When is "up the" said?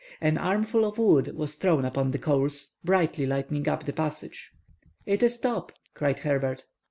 3.69-3.93